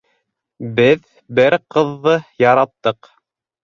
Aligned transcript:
Беҙ... 0.79 1.05
бер 1.41 1.59
ҡыҙҙы 1.77 2.19
яраттыҡ. 2.49 3.17